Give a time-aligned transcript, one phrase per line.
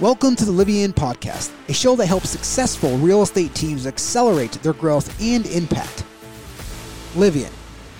[0.00, 4.72] Welcome to the Livian Podcast, a show that helps successful real estate teams accelerate their
[4.72, 6.04] growth and impact.
[7.14, 7.52] Livian,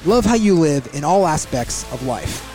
[0.07, 2.49] love how you live in all aspects of life.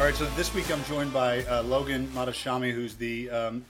[0.00, 3.64] All right, so this week I'm joined by uh, Logan Mohtashami, who's the um,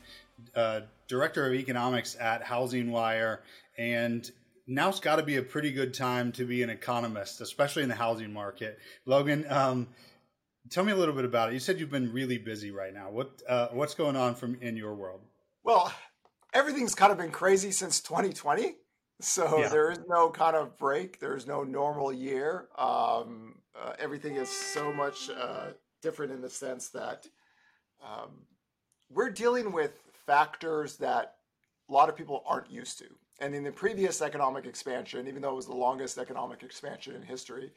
[0.54, 3.42] uh, director of economics at Housing Wire,
[3.78, 4.30] and
[4.66, 7.94] now's got to be a pretty good time to be an economist, especially in the
[7.94, 8.78] housing market.
[9.06, 9.88] Logan, um,
[10.70, 11.54] Tell me a little bit about it.
[11.54, 13.10] You said you've been really busy right now.
[13.10, 15.20] What uh, what's going on from in your world?
[15.64, 15.92] Well,
[16.52, 18.76] everything's kind of been crazy since 2020.
[19.20, 19.68] So yeah.
[19.68, 21.20] there is no kind of break.
[21.20, 22.68] There's no normal year.
[22.76, 27.26] Um, uh, everything is so much uh, different in the sense that
[28.02, 28.30] um,
[29.10, 29.92] we're dealing with
[30.26, 31.36] factors that
[31.88, 33.06] a lot of people aren't used to.
[33.40, 37.22] And in the previous economic expansion, even though it was the longest economic expansion in
[37.22, 37.72] history,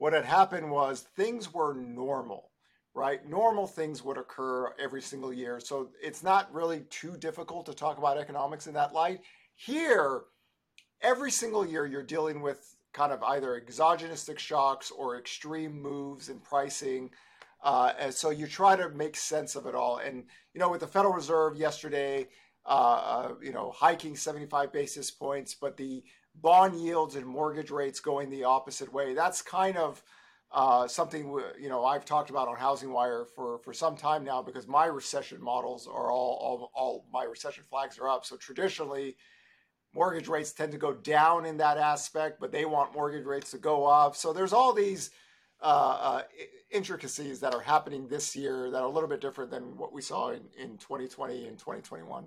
[0.00, 2.52] what had happened was things were normal,
[2.94, 3.28] right?
[3.28, 5.60] Normal things would occur every single year.
[5.60, 9.20] So it's not really too difficult to talk about economics in that light.
[9.56, 10.22] Here,
[11.02, 16.40] every single year you're dealing with kind of either exogenous shocks or extreme moves in
[16.40, 17.10] pricing.
[17.62, 19.98] Uh, and so you try to make sense of it all.
[19.98, 20.24] And,
[20.54, 22.28] you know, with the Federal Reserve yesterday,
[22.64, 26.02] uh, uh, you know, hiking 75 basis points, but the
[26.34, 29.14] bond yields and mortgage rates going the opposite way.
[29.14, 30.02] That's kind of
[30.52, 31.28] uh, something
[31.60, 34.86] you know I've talked about on Housing Wire for for some time now because my
[34.86, 38.24] recession models are all all, all my recession flags are up.
[38.24, 39.16] So traditionally,
[39.94, 43.58] mortgage rates tend to go down in that aspect, but they want mortgage rates to
[43.58, 44.16] go up.
[44.16, 45.10] So there's all these
[45.62, 46.22] uh, uh,
[46.70, 50.00] intricacies that are happening this year that are a little bit different than what we
[50.00, 52.26] saw in, in 2020 and 2021.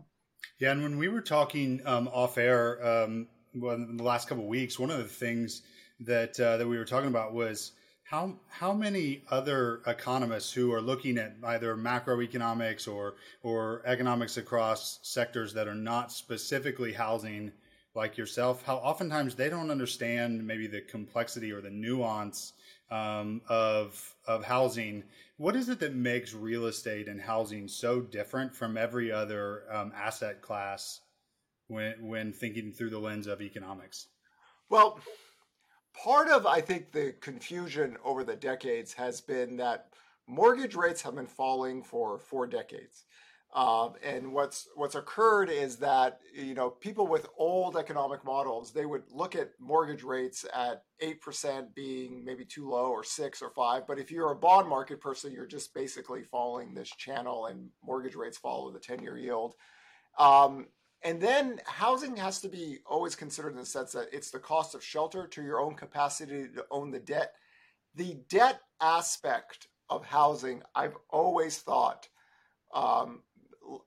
[0.59, 4.43] Yeah, and when we were talking um, off air, um, well, in the last couple
[4.43, 5.61] of weeks, one of the things
[5.99, 7.73] that uh, that we were talking about was
[8.03, 14.99] how how many other economists who are looking at either macroeconomics or or economics across
[15.01, 17.51] sectors that are not specifically housing
[17.95, 22.53] like yourself how oftentimes they don't understand maybe the complexity or the nuance
[22.91, 25.03] um, of of housing.
[25.37, 29.91] What is it that makes real estate and housing so different from every other um,
[29.95, 31.01] asset class
[31.67, 34.07] when when thinking through the lens of economics?
[34.69, 34.99] Well,
[35.93, 39.87] part of I think the confusion over the decades has been that
[40.27, 43.05] mortgage rates have been falling for four decades.
[43.53, 48.87] Um, and what's what's occurred is that you know people with old economic models they
[48.87, 53.51] would look at mortgage rates at eight percent being maybe too low or six or
[53.51, 53.85] five.
[53.85, 58.15] But if you're a bond market person, you're just basically following this channel, and mortgage
[58.15, 59.53] rates follow the ten year yield.
[60.17, 60.65] Um,
[61.03, 64.73] and then housing has to be always considered in the sense that it's the cost
[64.73, 67.33] of shelter to your own capacity to own the debt.
[67.95, 72.07] The debt aspect of housing, I've always thought,
[72.73, 73.21] um,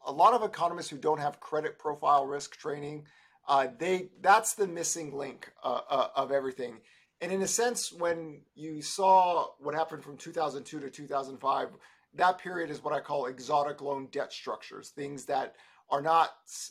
[0.06, 3.06] a lot of economists who don't have credit profile risk training,
[3.48, 6.80] uh, they that's the missing link uh, uh, of everything.
[7.20, 11.68] And in a sense, when you saw what happened from 2002 to 2005,
[12.14, 15.54] that period is what I call exotic loan debt structures, things that
[15.90, 16.30] are not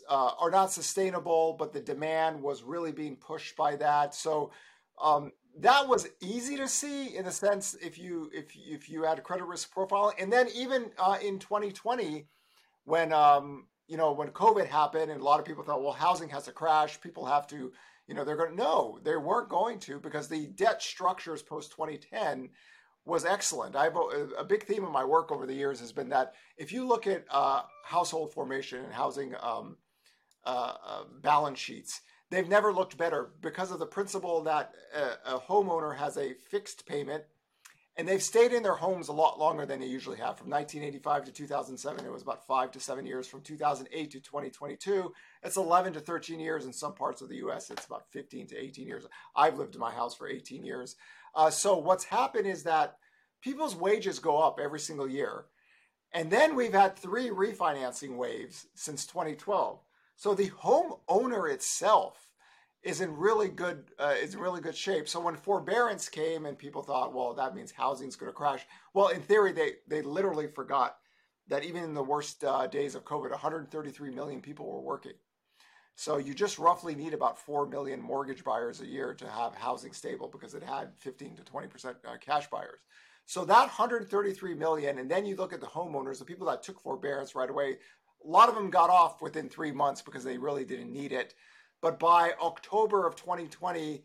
[0.09, 4.13] uh, are not sustainable, but the demand was really being pushed by that.
[4.13, 4.51] So
[5.01, 9.19] um, that was easy to see in a sense if you if if you had
[9.19, 12.27] a credit risk profile, and then even uh, in 2020
[12.83, 16.29] when um, you know when COVID happened and a lot of people thought, well, housing
[16.29, 17.71] has to crash, people have to
[18.07, 21.71] you know they're going to no, they weren't going to because the debt structures post
[21.71, 22.49] 2010
[23.05, 23.75] was excellent.
[23.75, 23.95] I have
[24.37, 27.05] a, big theme of my work over the years has been that if you look
[27.05, 29.77] at uh, household formation and housing um,
[30.43, 32.01] uh, uh, balance sheets,
[32.31, 36.87] they've never looked better because of the principle that a, a, homeowner has a fixed
[36.87, 37.23] payment
[37.97, 40.37] and they've stayed in their homes a lot longer than they usually have.
[40.37, 43.25] From 1985 to 2007, it was about five to seven years.
[43.25, 46.65] From 2008 to 2022, it's 11 to 13 years.
[46.65, 49.05] In some parts of the US, it's about 15 to 18 years.
[49.35, 50.97] I've lived in my house for 18 years.
[51.35, 52.97] Uh, so what's happened is that
[53.41, 55.45] people's wages go up every single year.
[56.13, 59.79] And then we've had three refinancing waves since 2012.
[60.15, 62.31] So the home owner itself
[62.83, 65.09] is in really good uh, is in really good shape.
[65.09, 68.65] So when forbearance came and people thought, well, that means housing's going to crash.
[68.93, 70.97] Well, in theory, they they literally forgot
[71.47, 75.13] that even in the worst uh, days of COVID, 133 million people were working.
[75.95, 79.93] So you just roughly need about 4 million mortgage buyers a year to have housing
[79.93, 82.79] stable because it had 15 to 20% uh, cash buyers.
[83.25, 86.79] So that 133 million, and then you look at the homeowners, the people that took
[86.79, 87.77] forbearance right away,
[88.23, 91.33] a lot of them got off within three months because they really didn't need it.
[91.81, 94.03] But by October of 2020,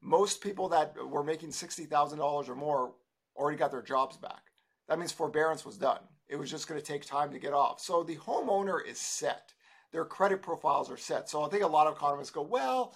[0.00, 2.94] most people that were making $60,000 or more
[3.36, 4.42] already got their jobs back.
[4.88, 6.00] that means forbearance was done.
[6.28, 7.80] It was just going to take time to get off.
[7.80, 9.52] So the homeowner is set.
[9.96, 11.30] Their credit profiles are set.
[11.30, 12.94] So I think a lot of economists go, well,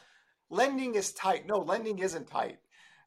[0.51, 1.47] lending is tight.
[1.47, 2.59] No, lending isn't tight.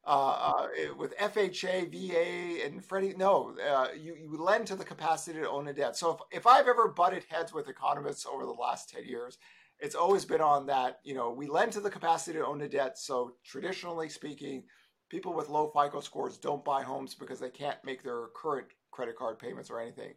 [0.04, 0.68] Uh, uh,
[0.98, 5.68] with FHA, VA, and Freddie, no, uh, you, you lend to the capacity to own
[5.68, 5.96] a debt.
[5.96, 9.38] So if, if I've ever butted heads with economists over the last 10 years,
[9.80, 12.68] it's always been on that, you know, we lend to the capacity to own a
[12.68, 12.98] debt.
[12.98, 14.64] So traditionally speaking,
[15.08, 19.16] people with low FICO scores don't buy homes because they can't make their current credit
[19.16, 20.16] card payments or anything.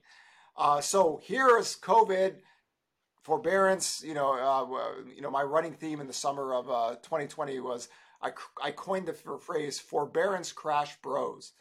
[0.57, 2.37] Uh, so here's COVID
[3.27, 4.03] forbearance.
[4.07, 6.67] You know, uh, you know, my running theme in the summer of
[7.03, 7.89] 2020 uh, was
[8.23, 8.31] I,
[8.63, 11.53] I coined the phrase forbearance crash bros,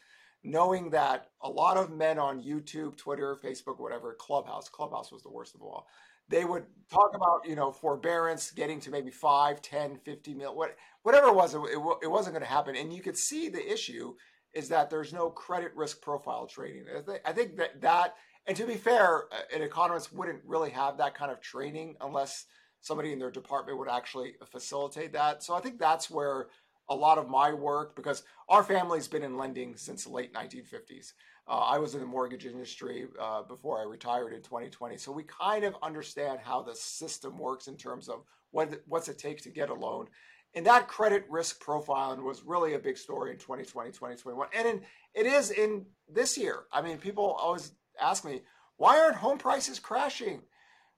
[0.44, 5.30] knowing that a lot of men on YouTube, Twitter, Facebook, whatever, Clubhouse, Clubhouse was the
[5.30, 5.88] worst of all.
[6.28, 10.76] They would talk about, you know, forbearance getting to maybe 5, 10, 50 mil, what,
[11.02, 12.74] whatever it was, it, it, it wasn't going to happen.
[12.76, 14.14] And you could see the issue
[14.52, 16.84] is that there's no credit risk profile trading.
[17.24, 18.14] I think that that,
[18.46, 22.46] and to be fair, an economist wouldn't really have that kind of training unless
[22.80, 25.42] somebody in their department would actually facilitate that.
[25.42, 26.46] So I think that's where
[26.88, 31.12] a lot of my work, because our family's been in lending since the late 1950s.
[31.48, 34.96] Uh, I was in the mortgage industry uh, before I retired in 2020.
[34.96, 39.18] So we kind of understand how the system works in terms of what what's it
[39.18, 40.06] take to get a loan.
[40.54, 44.48] And that credit risk profiling was really a big story in 2020, 2021.
[44.54, 44.80] And in,
[45.14, 46.64] it is in this year.
[46.72, 48.42] I mean, people always ask me,
[48.76, 50.42] why aren't home prices crashing?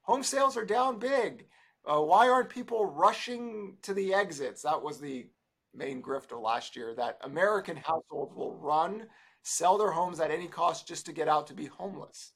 [0.02, 1.46] Home sales are down big.
[1.84, 4.62] Uh, why aren't people rushing to the exits?
[4.62, 5.26] That was the
[5.74, 9.06] main grift of last year that American households will run,
[9.42, 12.32] sell their homes at any cost just to get out to be homeless.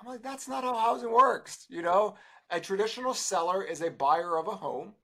[0.00, 1.66] I'm like, that's not how housing works.
[1.68, 2.16] You know,
[2.50, 4.94] a traditional seller is a buyer of a home.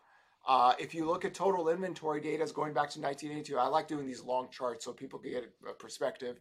[0.47, 4.07] Uh, if you look at total inventory data, going back to 1982, I like doing
[4.07, 6.39] these long charts so people can get a perspective.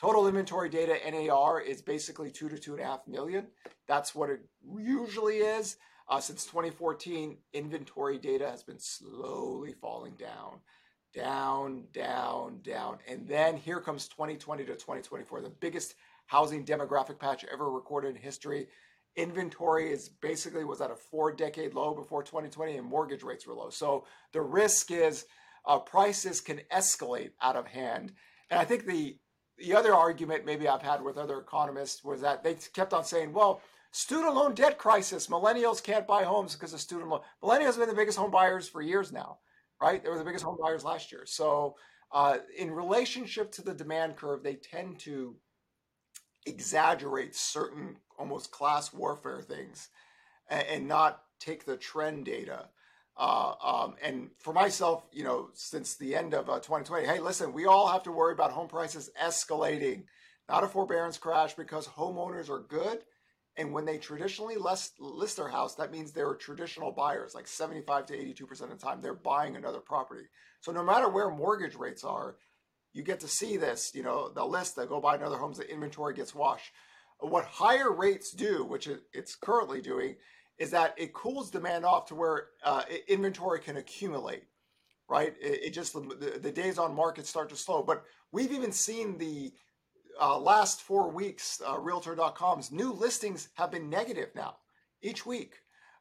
[0.00, 3.46] Total inventory data NAR is basically two to two and a half million.
[3.86, 4.40] That's what it
[4.78, 5.76] usually is.
[6.08, 10.58] Uh, since 2014, inventory data has been slowly falling down,
[11.14, 12.98] down, down, down.
[13.08, 15.94] And then here comes 2020 to 2024, the biggest
[16.26, 18.68] housing demographic patch ever recorded in history.
[19.16, 23.54] Inventory is basically was at a four decade low before 2020, and mortgage rates were
[23.54, 23.70] low.
[23.70, 25.24] So the risk is
[25.66, 28.12] uh, prices can escalate out of hand.
[28.50, 29.16] And I think the
[29.58, 33.32] the other argument maybe I've had with other economists was that they kept on saying,
[33.32, 33.60] well,
[33.96, 35.28] Student loan debt crisis.
[35.28, 37.20] Millennials can't buy homes because of student loan.
[37.40, 39.38] Millennials have been the biggest home buyers for years now,
[39.80, 40.02] right?
[40.02, 41.22] They were the biggest home buyers last year.
[41.26, 41.76] So,
[42.10, 45.36] uh, in relationship to the demand curve, they tend to
[46.44, 49.90] exaggerate certain almost class warfare things
[50.50, 52.70] and, and not take the trend data.
[53.16, 57.52] Uh, um, and for myself, you know, since the end of uh, 2020, hey, listen,
[57.52, 60.02] we all have to worry about home prices escalating,
[60.48, 63.04] not a forbearance crash because homeowners are good
[63.56, 68.06] and when they traditionally list, list their house, that means they're traditional buyers, like 75
[68.06, 70.24] to 82% of the time, they're buying another property.
[70.60, 72.36] So no matter where mortgage rates are,
[72.92, 75.70] you get to see this, you know, the list that go buy another home, the
[75.70, 76.72] inventory gets washed.
[77.20, 80.16] What higher rates do, which it's currently doing,
[80.58, 84.44] is that it cools demand off to where uh, inventory can accumulate,
[85.08, 85.34] right?
[85.40, 87.82] It, it just, the, the days on market start to slow.
[87.82, 89.52] But we've even seen the
[90.20, 94.56] uh, last four weeks, uh, Realtor.com's new listings have been negative now
[95.02, 95.54] each week.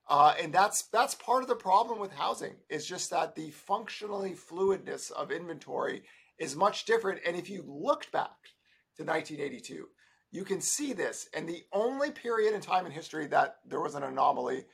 [0.08, 2.54] Uh, and that's that's part of the problem with housing.
[2.70, 6.04] Is just that the functionally fluidness of inventory
[6.38, 7.22] is much different.
[7.26, 8.36] And if you looked back
[8.98, 9.88] to 1982,
[10.34, 11.30] you can see this.
[11.34, 14.66] And the only period in time in history that there was an anomaly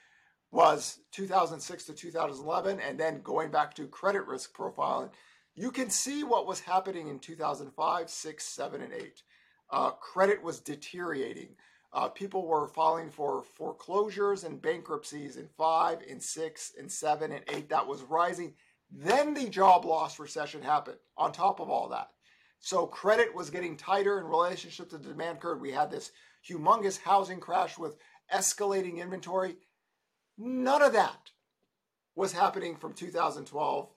[0.52, 5.12] was 2006 to 2011, and then going back to credit risk profiling.
[5.54, 9.22] You can see what was happening in 2005, 6, 7, and 8
[9.70, 11.50] uh, credit was deteriorating.
[11.92, 17.44] Uh, people were filing for foreclosures and bankruptcies in five, in six, in seven, and
[17.48, 17.70] eight.
[17.70, 18.54] That was rising.
[18.92, 22.10] Then the job loss recession happened on top of all that.
[22.60, 25.62] So credit was getting tighter in relationship to the demand curve.
[25.62, 26.12] We had this
[26.48, 27.98] humongous housing crash with
[28.34, 29.56] escalating inventory.
[30.38, 31.32] None of that
[32.16, 33.90] was happening from 2012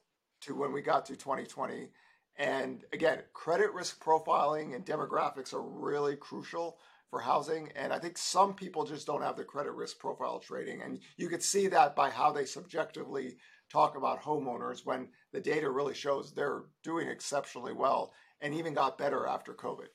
[0.42, 1.88] to when we got to 2020
[2.36, 6.78] and again, credit risk profiling and demographics are really crucial
[7.10, 7.70] for housing.
[7.76, 10.82] And I think some people just don't have the credit risk profile trading.
[10.82, 13.36] And you could see that by how they subjectively
[13.70, 18.98] talk about homeowners when the data really shows they're doing exceptionally well and even got
[18.98, 19.88] better after COVID.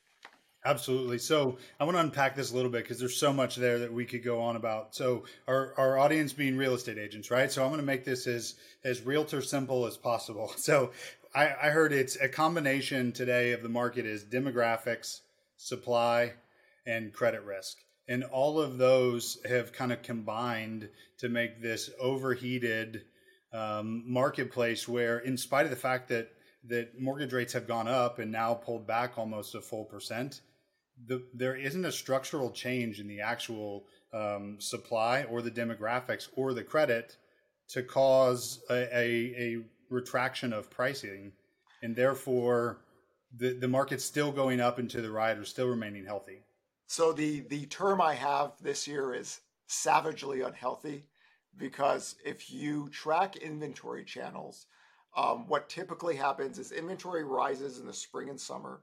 [0.65, 1.17] Absolutely.
[1.19, 3.93] So I want to unpack this a little bit because there's so much there that
[3.93, 4.95] we could go on about.
[4.95, 7.49] So our, our audience being real estate agents, right?
[7.51, 10.51] So I'm going to make this as as realtor simple as possible.
[10.57, 10.91] So
[11.33, 15.21] I, I heard it's a combination today of the market is demographics,
[15.55, 16.33] supply,
[16.85, 17.77] and credit risk.
[18.09, 20.89] And all of those have kind of combined
[21.19, 23.03] to make this overheated
[23.53, 26.31] um, marketplace where, in spite of the fact that
[26.67, 30.41] that mortgage rates have gone up and now pulled back almost a full percent,
[31.05, 36.53] the, there isn't a structural change in the actual um, supply or the demographics or
[36.53, 37.17] the credit
[37.69, 39.07] to cause a, a,
[39.37, 39.57] a
[39.89, 41.31] retraction of pricing,
[41.81, 42.79] and therefore
[43.35, 46.43] the the market's still going up and to the right or still remaining healthy.
[46.87, 51.05] So the the term I have this year is savagely unhealthy
[51.57, 54.65] because if you track inventory channels,
[55.17, 58.81] um, what typically happens is inventory rises in the spring and summer,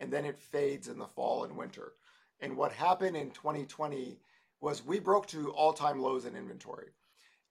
[0.00, 1.92] and then it fades in the fall and winter.
[2.40, 4.18] And what happened in 2020
[4.60, 6.88] was we broke to all time lows in inventory.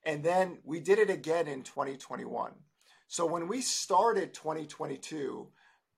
[0.06, 2.52] And then we did it again in 2021.
[3.08, 5.48] So when we started 2022,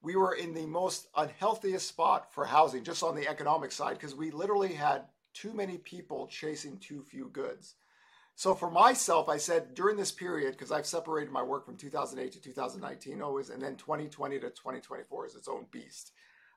[0.01, 4.15] we were in the most unhealthiest spot for housing, just on the economic side, because
[4.15, 5.03] we literally had
[5.33, 7.75] too many people chasing too few goods.
[8.37, 12.31] So for myself, I said during this period, because I've separated my work from 2008
[12.33, 16.11] to 2019 always, and then 2020 to 2024 is its own beast.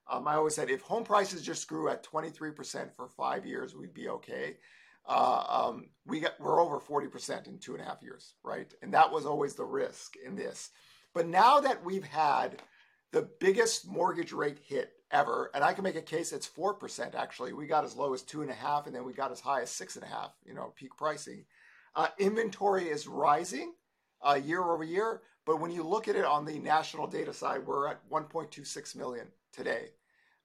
[0.07, 3.95] Um, I always said if home prices just grew at 23% for five years, we'd
[3.95, 4.59] be okay.
[5.09, 8.71] Uh, um, we got we're over 40% in two and a half years, right?
[8.83, 10.73] And that was always the risk in this.
[11.15, 12.61] But now that we've had
[13.11, 17.15] the biggest mortgage rate hit ever, and I can make a case it's four percent
[17.15, 17.55] actually.
[17.55, 19.63] We got as low as two and a half, and then we got as high
[19.63, 20.35] as six and a half.
[20.45, 21.47] You know, peak pricing.
[21.95, 23.75] Uh, inventory is rising
[24.23, 27.67] uh, year over year, but when you look at it on the national data side,
[27.67, 29.89] we're at 1.26 million today,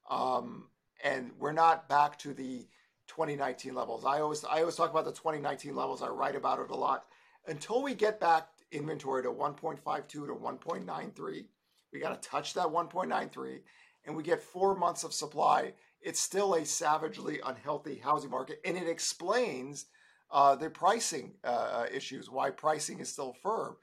[0.10, 0.68] um,
[1.04, 2.68] and we're not back to the
[3.08, 4.06] 2019 levels.
[4.06, 6.02] I always I always talk about the 2019 levels.
[6.02, 7.06] I write about it a lot.
[7.48, 11.46] Until we get back inventory to 1.52 to 1.93,
[11.94, 13.60] we got to touch that 1.93,
[14.06, 15.74] and we get four months of supply.
[16.02, 19.86] It's still a savagely unhealthy housing market, and it explains
[20.32, 22.30] uh, the pricing uh, uh issues.
[22.30, 23.78] Why pricing is still firm.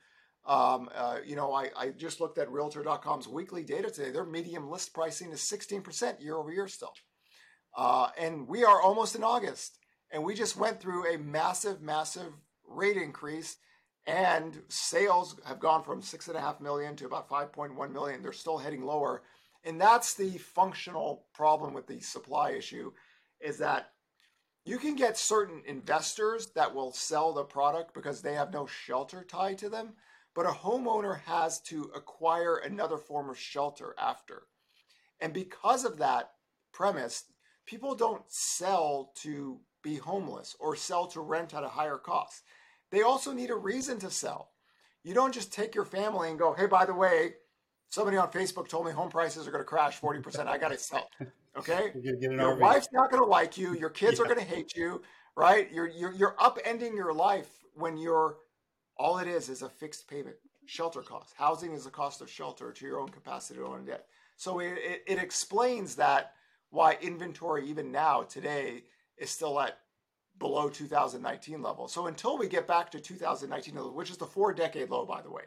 [0.45, 4.11] Um, uh, you know, I, I just looked at Realtor.com's weekly data today.
[4.11, 6.93] Their medium list pricing is 16% year over year still.
[7.77, 9.79] Uh, and we are almost in August.
[10.11, 12.33] And we just went through a massive, massive
[12.67, 13.57] rate increase.
[14.07, 18.21] And sales have gone from six and a half million to about 5.1 million.
[18.21, 19.23] They're still heading lower.
[19.65, 22.93] And that's the functional problem with the supply issue
[23.41, 23.93] is that
[24.65, 29.25] you can get certain investors that will sell the product because they have no shelter
[29.25, 29.95] tied to them.
[30.35, 34.45] But a homeowner has to acquire another form of shelter after.
[35.21, 36.31] And because of that
[36.73, 37.25] premise,
[37.67, 42.43] people don't sell to be homeless or sell to rent at a higher cost.
[42.91, 44.53] They also need a reason to sell.
[45.03, 47.35] You don't just take your family and go, hey, by the way,
[47.91, 50.47] somebody on Facebook told me home prices are going to crash 40%.
[50.47, 51.09] I got to sell.
[51.57, 51.93] Okay.
[52.21, 53.75] your wife's not going to like you.
[53.75, 54.25] Your kids yeah.
[54.25, 55.03] are going to hate you,
[55.37, 55.71] right?
[55.73, 58.37] You're, you're, you're upending your life when you're,
[58.97, 61.35] all it is is a fixed payment, shelter cost.
[61.37, 64.07] Housing is the cost of shelter to your own capacity to own debt.
[64.37, 66.33] So it, it, it explains that
[66.71, 68.85] why inventory even now today
[69.19, 69.79] is still at
[70.39, 71.87] below 2019 level.
[71.89, 75.23] So until we get back to 2019 level, which is the four decade low, by
[75.23, 75.45] the way,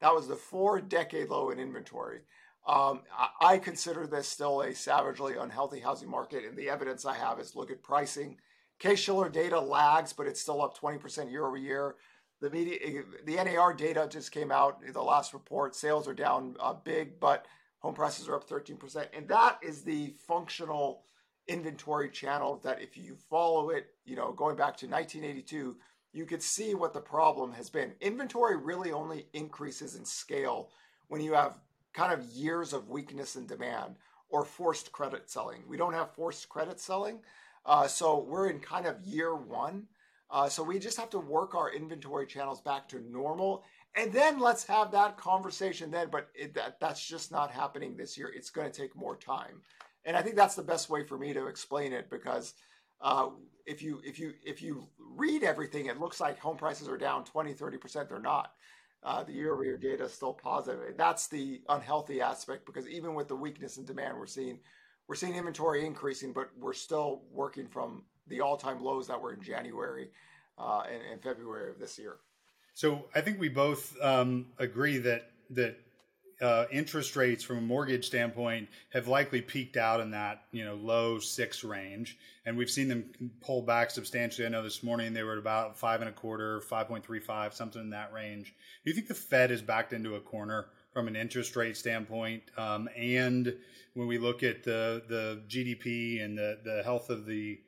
[0.00, 2.20] that was the four decade low in inventory.
[2.68, 3.00] Um,
[3.40, 7.56] I consider this still a savagely unhealthy housing market, and the evidence I have is
[7.56, 8.36] look at pricing.
[8.78, 11.96] Case-Shiller data lags, but it's still up 20% year over year.
[12.42, 14.80] The media, the NAR data just came out.
[14.92, 17.46] The last report, sales are down uh, big, but
[17.78, 19.06] home prices are up 13%.
[19.16, 21.02] And that is the functional
[21.48, 25.74] inventory channel that if you follow it, you know, going back to 1982,
[26.12, 27.92] you could see what the problem has been.
[28.00, 30.68] Inventory really only increases in scale
[31.08, 31.58] when you have
[31.94, 33.96] kind of years of weakness in demand
[34.28, 35.62] or forced credit selling.
[35.66, 37.20] We don't have forced credit selling.
[37.64, 39.86] Uh, so we're in kind of year one.
[40.30, 43.64] Uh, so we just have to work our inventory channels back to normal
[43.98, 48.16] and then let's have that conversation then but it, that, that's just not happening this
[48.16, 49.60] year it's going to take more time
[50.04, 52.54] and i think that's the best way for me to explain it because
[53.00, 53.28] uh,
[53.66, 57.24] if you if you if you read everything it looks like home prices are down
[57.24, 58.52] 20 30% they're not
[59.02, 60.96] uh, the year over year data is still positive.
[60.96, 64.58] That's the unhealthy aspect because even with the weakness in demand we're seeing
[65.06, 69.40] we're seeing inventory increasing but we're still working from the all-time lows that were in
[69.40, 70.10] january
[70.58, 72.16] uh, and, and february of this year.
[72.74, 75.78] So I think we both um, agree that that
[76.40, 80.76] uh, interest rates from a mortgage standpoint have likely peaked out in that you know
[80.76, 82.16] low six range,
[82.46, 84.46] and we've seen them pull back substantially.
[84.46, 87.20] I know this morning they were at about five and a quarter, five point three
[87.20, 88.54] five, something in that range.
[88.84, 92.42] Do you think the Fed is backed into a corner from an interest rate standpoint,
[92.56, 93.54] um, and
[93.94, 97.58] when we look at the the GDP and the the health of the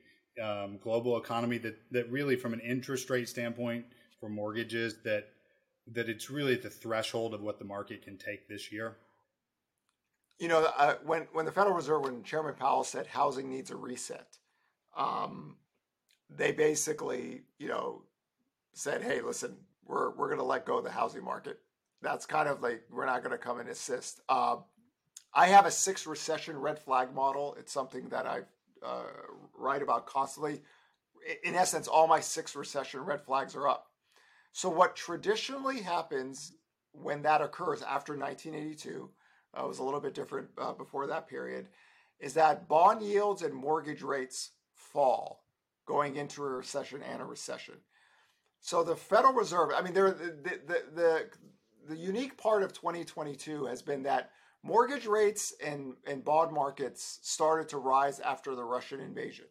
[0.41, 3.85] um, global economy, that that really from an interest rate standpoint
[4.21, 5.27] for mortgages, that
[5.93, 8.97] that it's really at the threshold of what the market can take this year.
[10.39, 13.75] You know, uh, when when the Federal Reserve, when Chairman Powell said housing needs a
[13.75, 14.37] reset,
[14.97, 15.57] um,
[16.29, 18.03] they basically, you know,
[18.73, 19.55] said, "Hey, listen,
[19.85, 21.59] we're we're going to let go of the housing market."
[22.01, 24.21] That's kind of like we're not going to come and assist.
[24.27, 24.57] Uh,
[25.33, 27.55] I have a six recession red flag model.
[27.59, 28.41] It's something that I
[28.83, 29.03] uh,
[29.55, 30.63] write about constantly.
[31.43, 33.90] In essence, all my six recession red flags are up.
[34.51, 36.53] So, what traditionally happens
[36.93, 39.09] when that occurs after 1982
[39.53, 41.67] uh, was a little bit different uh, before that period
[42.19, 45.43] is that bond yields and mortgage rates fall
[45.85, 47.75] going into a recession and a recession.
[48.59, 51.29] So the Federal Reserve, I mean, the, the the
[51.87, 54.31] the unique part of 2022 has been that
[54.63, 59.45] mortgage rates and and bond markets started to rise after the Russian invasion.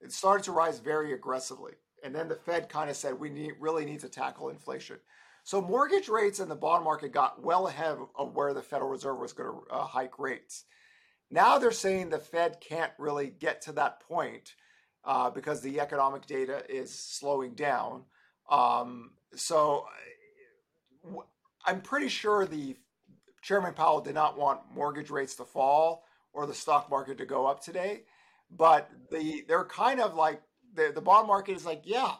[0.00, 3.54] It started to rise very aggressively, and then the Fed kind of said we need,
[3.58, 4.98] really need to tackle inflation.
[5.42, 9.18] So mortgage rates and the bond market got well ahead of where the Federal Reserve
[9.18, 10.64] was going to uh, hike rates.
[11.30, 14.54] Now they're saying the Fed can't really get to that point
[15.04, 18.04] uh, because the economic data is slowing down.
[18.50, 19.86] Um, so
[21.66, 22.76] I'm pretty sure the
[23.42, 27.46] Chairman Powell did not want mortgage rates to fall or the stock market to go
[27.46, 28.02] up today,
[28.50, 30.40] but the they're kind of like
[30.74, 32.12] the the bond market is like, yeah,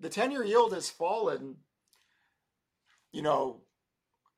[0.00, 1.56] the 10-year yield has fallen,
[3.12, 3.62] you know,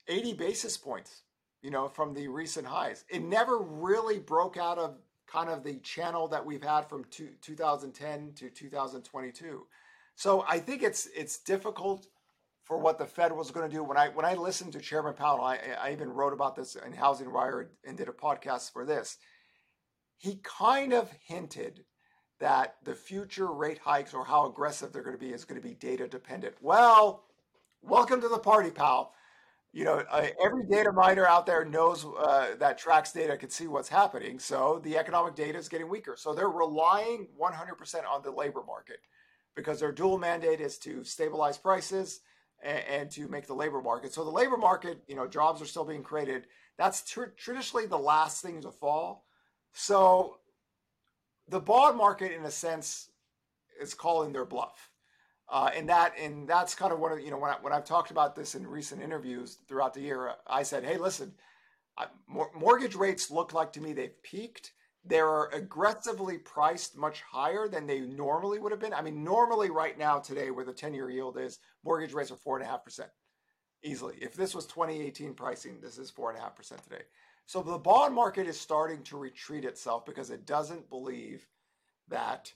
[0.08, 1.22] 80 basis points,
[1.62, 3.04] you know, from the recent highs.
[3.08, 7.30] It never really broke out of kind of the channel that we've had from two,
[7.42, 9.66] 2010 to 2022.
[10.14, 12.06] So I think it's it's difficult
[12.64, 13.84] for what the Fed was going to do.
[13.84, 16.92] When I when I listened to Chairman Powell, I, I even wrote about this in
[16.92, 19.18] Housing Wire and did a podcast for this.
[20.18, 21.84] He kind of hinted
[22.38, 25.66] that the future rate hikes or how aggressive they're going to be is going to
[25.66, 26.54] be data dependent.
[26.60, 27.24] Well,
[27.82, 29.12] welcome to the party, pal.
[29.72, 30.02] You know,
[30.42, 34.38] every data miner out there knows uh, that tracks data can see what's happening.
[34.38, 36.14] So the economic data is getting weaker.
[36.16, 39.00] So they're relying 100% on the labor market
[39.54, 42.20] because their dual mandate is to stabilize prices
[42.62, 44.14] and, and to make the labor market.
[44.14, 46.44] So the labor market, you know, jobs are still being created.
[46.78, 49.26] That's tr- traditionally the last thing to fall.
[49.72, 50.38] So
[51.48, 53.10] the bond market, in a sense,
[53.80, 54.90] is calling their bluff.
[55.48, 57.84] Uh, and that and that's kind of one of you know when, I, when I've
[57.84, 61.32] talked about this in recent interviews throughout the year, I said, hey, listen,
[61.96, 62.06] I,
[62.58, 64.72] mortgage rates look like to me they've peaked
[65.08, 68.92] they're aggressively priced much higher than they normally would have been.
[68.92, 72.60] I mean, normally right now today, where the 10 year yield is, mortgage rates are
[72.60, 73.06] 4.5%
[73.84, 74.16] easily.
[74.20, 77.02] If this was 2018 pricing, this is 4.5% today.
[77.46, 81.46] So the bond market is starting to retreat itself because it doesn't believe
[82.08, 82.52] that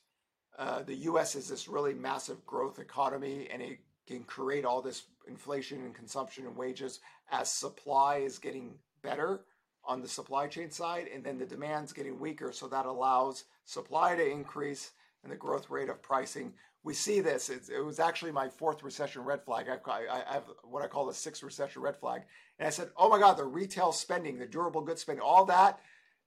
[0.58, 5.04] uh, the US is this really massive growth economy and it can create all this
[5.28, 7.00] inflation and consumption and wages
[7.30, 9.44] as supply is getting better
[9.84, 14.14] on the supply chain side, and then the demand's getting weaker, so that allows supply
[14.14, 14.90] to increase
[15.22, 16.52] and the growth rate of pricing.
[16.82, 17.50] We see this.
[17.50, 19.66] It's, it was actually my fourth recession red flag.
[19.68, 22.22] I, I, I have what I call the sixth recession red flag,
[22.58, 25.80] and I said, "Oh my God, the retail spending, the durable goods spending, all that."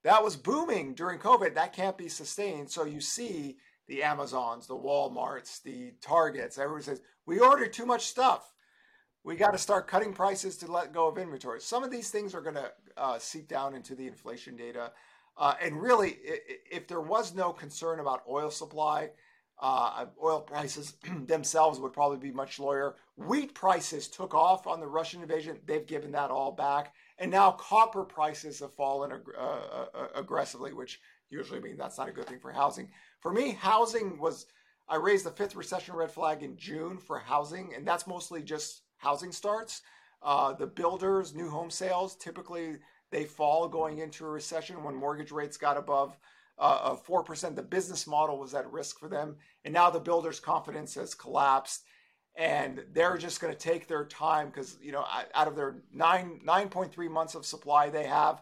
[0.04, 1.56] That was booming during COVID.
[1.56, 2.70] That can't be sustained.
[2.70, 6.58] So you see the Amazons, the Walmarts, the Targets.
[6.58, 8.54] Everyone says, we ordered too much stuff
[9.24, 11.62] we got to start cutting prices to let go of inventory.
[11.62, 14.92] Some of these things are going to uh, seep down into the inflation data.
[15.38, 16.18] Uh, and really,
[16.70, 19.10] if there was no concern about oil supply,
[19.64, 22.98] uh, oil prices themselves would probably be much lower.
[23.16, 25.58] Wheat prices took off on the Russian invasion.
[25.66, 26.94] They've given that all back.
[27.18, 31.00] And now copper prices have fallen ag- uh, uh, aggressively, which
[31.30, 32.90] usually means that's not a good thing for housing.
[33.22, 34.48] For me, housing was,
[34.90, 38.82] I raised the fifth recession red flag in June for housing, and that's mostly just
[38.98, 39.82] housing starts.
[40.22, 42.80] Uh, the builders, new home sales, typically
[43.12, 46.18] they fall going into a recession when mortgage rates got above
[46.58, 47.56] uh, 4%.
[47.56, 49.36] The business model was at risk for them.
[49.66, 51.84] And now the builders' confidence has collapsed.
[52.36, 56.40] And they're just going to take their time because, you know, out of their nine,
[56.46, 58.42] 9.3 months of supply they have,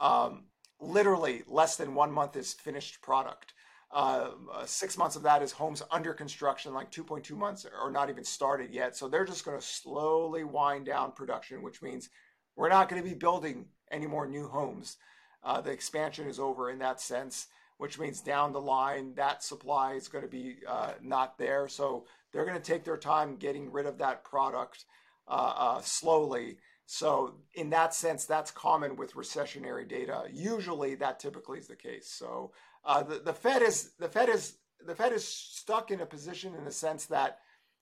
[0.00, 0.44] um,
[0.80, 3.54] literally less than one month is finished product.
[3.92, 8.08] Uh, uh, six months of that is homes under construction, like 2.2 months are not
[8.08, 8.96] even started yet.
[8.96, 12.08] So they're just going to slowly wind down production, which means
[12.56, 14.96] we're not going to be building any more new homes.
[15.42, 17.48] Uh, the expansion is over in that sense,
[17.78, 21.66] which means down the line that supply is going to be uh, not there.
[21.68, 24.84] So they're going to take their time getting rid of that product
[25.26, 26.58] uh, uh, slowly.
[26.86, 30.24] So in that sense, that's common with recessionary data.
[30.32, 32.08] Usually, that typically is the case.
[32.08, 32.52] So
[32.84, 36.54] uh, the the Fed is the Fed is the Fed is stuck in a position
[36.54, 37.38] in the sense that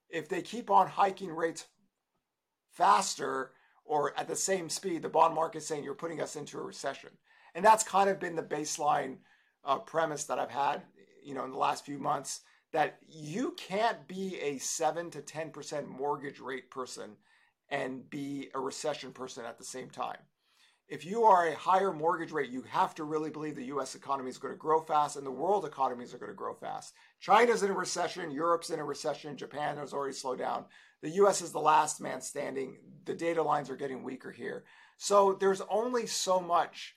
[0.09, 1.65] if they keep on hiking rates
[2.71, 3.51] faster
[3.83, 6.63] or at the same speed, the bond market is saying you're putting us into a
[6.63, 7.09] recession,
[7.55, 9.17] and that's kind of been the baseline
[9.65, 10.81] uh, premise that I've had,
[11.23, 12.41] you know, in the last few months.
[12.71, 17.17] That you can't be a seven to ten percent mortgage rate person
[17.69, 20.19] and be a recession person at the same time.
[20.89, 24.29] If you are a higher mortgage rate, you have to really believe the US economy
[24.29, 26.95] is going to grow fast and the world economies are going to grow fast.
[27.19, 30.65] China's in a recession, Europe's in a recession, Japan has already slowed down.
[31.03, 32.77] The US is the last man standing.
[33.05, 34.65] The data lines are getting weaker here.
[34.97, 36.95] So there's only so much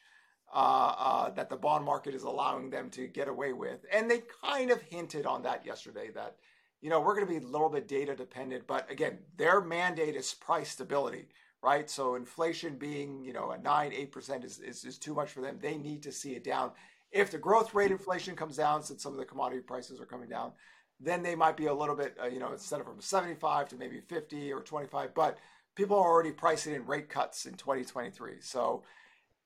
[0.53, 3.85] uh, uh, that the bond market is allowing them to get away with.
[3.93, 6.37] And they kind of hinted on that yesterday that
[6.83, 10.17] you know, we're going to be a little bit data dependent, but again, their mandate
[10.17, 11.29] is price stability,
[11.62, 11.88] right?
[11.88, 15.41] So inflation being, you know, a nine, eight percent is, is, is too much for
[15.41, 15.59] them.
[15.62, 16.73] They need to see it down.
[17.12, 20.29] If the growth rate inflation comes down, since some of the commodity prices are coming
[20.29, 20.53] down,
[20.99, 23.77] then they might be a little bit, uh, you know, instead of from 75 to
[23.77, 25.38] maybe 50 or 25, but
[25.77, 28.41] people are already pricing in rate cuts in 2023.
[28.41, 28.83] So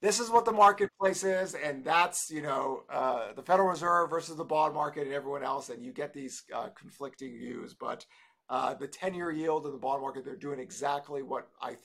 [0.02, 4.36] this is what the marketplace is, and that's you know uh, the Federal Reserve versus
[4.36, 7.74] the bond market and everyone else, and you get these uh, conflicting views.
[7.74, 8.04] But
[8.48, 11.80] uh, the ten-year yield of the bond market, they're doing exactly what I th-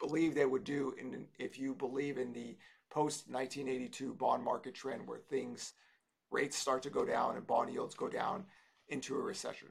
[0.00, 2.56] believe they would do in, if you believe in the
[2.90, 5.74] post 1982 bond market trend, where things
[6.30, 8.44] rates start to go down and bond yields go down
[8.88, 9.68] into a recession.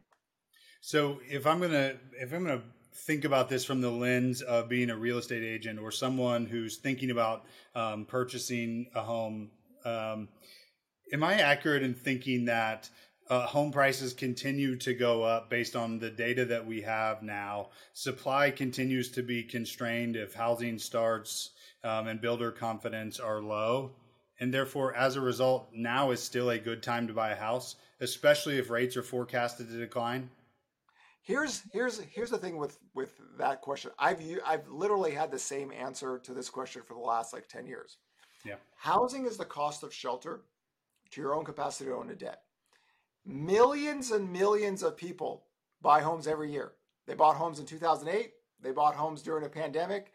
[0.79, 4.89] So if I'm gonna if I'm gonna think about this from the lens of being
[4.89, 9.49] a real estate agent or someone who's thinking about um, purchasing a home.
[9.83, 10.29] Um,
[11.11, 12.89] am I accurate in thinking that
[13.29, 17.69] uh, home prices continue to go up based on the data that we have now?
[17.93, 21.51] Supply continues to be constrained if housing starts
[21.83, 23.91] um, and builder confidence are low.
[24.39, 27.75] And therefore, as a result, now is still a good time to buy a house,
[28.01, 30.29] especially if rates are forecasted to decline.
[31.21, 33.91] Here's here's here's the thing with with that question.
[33.97, 37.65] I've I've literally had the same answer to this question for the last like 10
[37.65, 37.97] years.
[38.45, 38.55] Yeah.
[38.75, 40.41] Housing is the cost of shelter
[41.11, 42.41] to your own capacity to own a debt.
[43.25, 45.45] Millions and millions of people
[45.81, 46.73] buy homes every year.
[47.07, 50.13] They bought homes in 2008, they bought homes during a pandemic.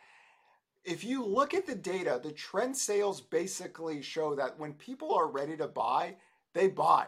[0.85, 5.31] If you look at the data, the trend sales basically show that when people are
[5.31, 6.15] ready to buy,
[6.55, 7.07] they buy.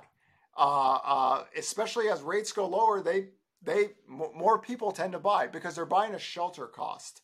[0.56, 3.28] Uh, uh, especially as rates go lower, they
[3.62, 7.22] they more people tend to buy because they're buying a shelter cost.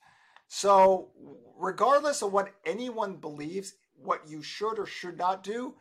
[0.49, 1.11] So
[1.59, 5.75] regardless of what anyone believes, what you should or should not do,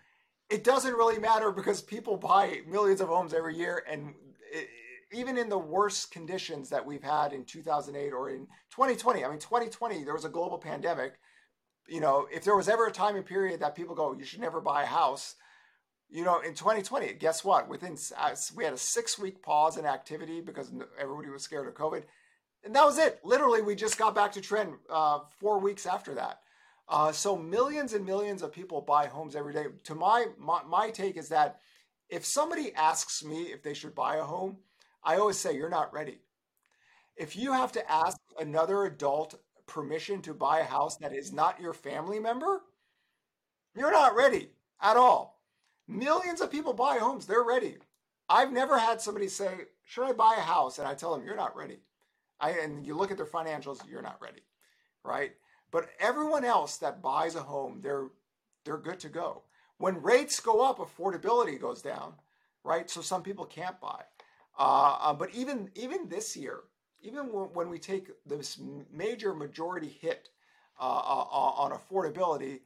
[0.49, 4.13] it doesn't really matter because people buy millions of homes every year and
[4.51, 4.67] it,
[5.11, 9.39] even in the worst conditions that we've had in 2008 or in 2020 i mean
[9.39, 11.13] 2020 there was a global pandemic
[11.87, 14.41] you know if there was ever a time and period that people go you should
[14.41, 15.35] never buy a house
[16.15, 17.67] you know, in 2020, guess what?
[17.67, 21.73] Within uh, we had a six week pause in activity because everybody was scared of
[21.73, 22.03] COVID,
[22.63, 23.19] and that was it.
[23.25, 26.39] Literally, we just got back to trend uh, four weeks after that.
[26.87, 29.65] Uh, so millions and millions of people buy homes every day.
[29.83, 31.59] To my, my my take is that
[32.07, 34.55] if somebody asks me if they should buy a home,
[35.03, 36.19] I always say you're not ready.
[37.17, 39.35] If you have to ask another adult
[39.67, 42.61] permission to buy a house that is not your family member,
[43.75, 44.51] you're not ready
[44.81, 45.34] at all.
[45.87, 47.25] Millions of people buy homes.
[47.25, 47.77] They're ready.
[48.27, 50.79] I've never had somebody say, Should I buy a house?
[50.79, 51.79] And I tell them, You're not ready.
[52.39, 54.41] I, and you look at their financials, you're not ready.
[55.03, 55.33] Right?
[55.71, 58.07] But everyone else that buys a home, they're
[58.63, 59.43] they're good to go.
[59.77, 62.13] When rates go up, affordability goes down,
[62.63, 62.89] right?
[62.89, 64.03] So some people can't buy.
[64.57, 66.61] Uh, uh, but even even this year,
[67.01, 68.59] even when, when we take this
[68.91, 70.29] major majority hit
[70.79, 72.61] uh, uh on affordability,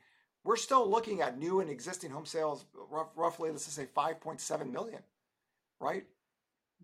[0.49, 4.71] we're still looking at new and existing home sales rough, roughly let's just say 5.7
[4.71, 5.01] million
[5.79, 6.03] right?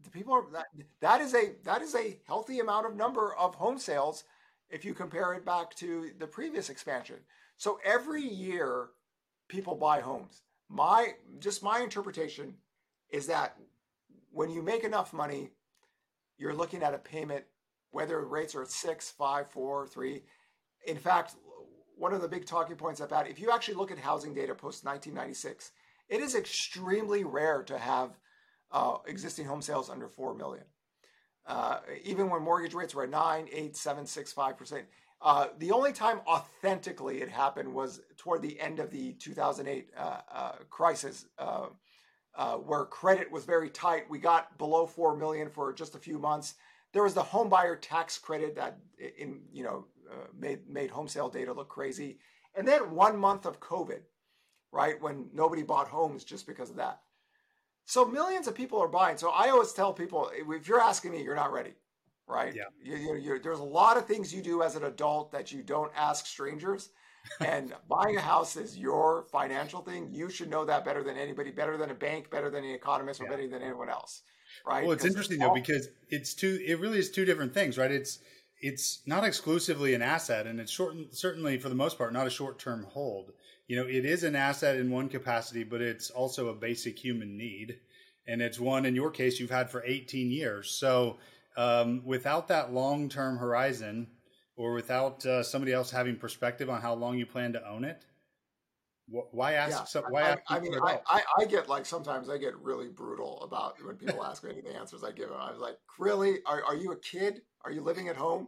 [0.03, 0.67] The people are that,
[1.01, 4.23] that is a that is a healthy amount of number of home sales
[4.69, 7.17] if you compare it back to the previous expansion.
[7.57, 8.89] So every year
[9.47, 10.43] people buy homes.
[10.69, 12.53] My just my interpretation
[13.09, 13.57] is that
[14.31, 15.49] when you make enough money
[16.37, 17.45] you're looking at a payment
[17.89, 20.21] whether rates are six five four three.
[20.85, 21.33] In fact
[21.97, 24.53] one of the big talking points I've had, if you actually look at housing data
[24.53, 25.71] post 1996,
[26.09, 28.17] it is extremely rare to have
[28.71, 30.65] uh, existing home sales under 4 million.
[31.47, 34.83] Uh, even when mortgage rates were at 9, 8, 7, 6, 5%.
[35.21, 40.17] Uh, the only time authentically it happened was toward the end of the 2008 uh,
[40.31, 41.67] uh, crisis, uh,
[42.57, 44.09] where credit was very tight.
[44.09, 46.55] We got below 4 million for just a few months.
[46.93, 48.77] There was the home buyer tax credit that,
[49.17, 52.19] in you know, uh, made made home sale data look crazy,
[52.55, 54.01] and then one month of COVID,
[54.71, 57.01] right when nobody bought homes just because of that.
[57.85, 59.17] So millions of people are buying.
[59.17, 61.73] So I always tell people, if you're asking me, you're not ready,
[62.27, 62.53] right?
[62.55, 62.63] Yeah.
[62.83, 65.91] You, you, there's a lot of things you do as an adult that you don't
[65.95, 66.89] ask strangers.
[67.39, 70.09] and buying a house is your financial thing.
[70.11, 73.21] You should know that better than anybody, better than a bank, better than an economist,
[73.21, 73.31] or yeah.
[73.31, 74.21] better than anyone else,
[74.65, 74.83] right?
[74.83, 76.59] Well, it's interesting all- though because it's two.
[76.65, 77.91] It really is two different things, right?
[77.91, 78.19] It's
[78.61, 82.31] it's not exclusively an asset, and it's short, certainly for the most part not a
[82.31, 83.31] short term hold
[83.67, 87.37] you know, it is an asset in one capacity, but it's also a basic human
[87.37, 87.79] need.
[88.27, 90.71] And it's one, in your case, you've had for 18 years.
[90.71, 91.17] So
[91.57, 94.07] um, without that long term horizon,
[94.57, 98.05] or without uh, somebody else having perspective on how long you plan to own it,
[99.07, 99.93] why ask?
[99.93, 102.87] Yeah, why I, ask I mean, I, I, I, get like sometimes I get really
[102.87, 105.37] brutal about when people ask me the answers I give them.
[105.39, 106.39] I was like, really?
[106.45, 107.41] Are, are you a kid?
[107.63, 108.47] Are you living at home?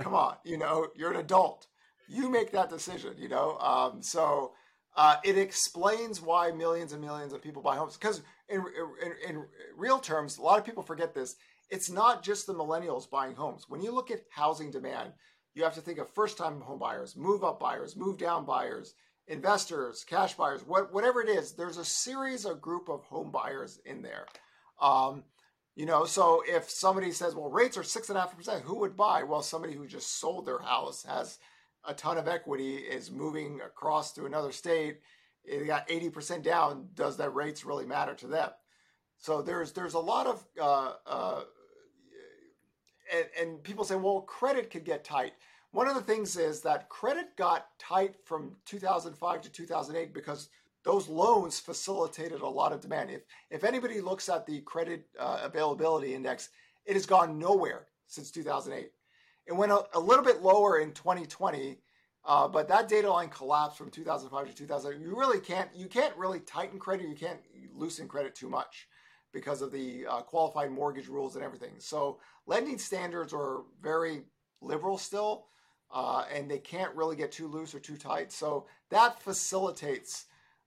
[0.00, 1.66] Come on, you know, you're an adult
[2.08, 3.58] you make that decision, you know?
[3.58, 4.52] Um, so
[4.96, 7.96] uh, it explains why millions and millions of people buy homes.
[7.96, 8.64] Because in,
[9.04, 9.44] in, in
[9.76, 11.36] real terms, a lot of people forget this.
[11.70, 13.66] It's not just the millennials buying homes.
[13.68, 15.12] When you look at housing demand,
[15.54, 18.94] you have to think of first time home buyers, move up buyers, move down buyers,
[19.28, 23.80] investors, cash buyers, what, whatever it is, there's a series of group of home buyers
[23.84, 24.26] in there.
[24.80, 25.24] Um,
[25.76, 28.78] you know, so if somebody says, well, rates are six and a half percent, who
[28.80, 29.22] would buy?
[29.22, 31.38] Well, somebody who just sold their house has
[31.84, 34.98] a ton of equity is moving across to another state,
[35.44, 38.50] it got 80% down, does that rates really matter to them?
[39.18, 41.40] So there's there's a lot of uh, uh,
[43.12, 45.32] and, and people say, well, credit could get tight.
[45.72, 50.48] One of the things is that credit got tight from 2005 to 2008 because
[50.82, 53.10] those loans facilitated a lot of demand.
[53.10, 56.48] If if anybody looks at the credit uh, availability index,
[56.86, 58.90] it has gone nowhere since 2008.
[59.46, 61.78] It went a, a little bit lower in 2020,
[62.24, 65.02] uh, but that data line collapsed from 2005 to 2008.
[65.04, 67.08] You really can't you can't really tighten credit.
[67.08, 67.40] You can't
[67.74, 68.88] loosen credit too much
[69.32, 71.74] because of the uh, qualified mortgage rules and everything.
[71.78, 74.22] So lending standards are very
[74.62, 75.46] liberal still,
[75.90, 78.32] uh, and they can't really get too loose or too tight.
[78.32, 80.26] So that facilitates.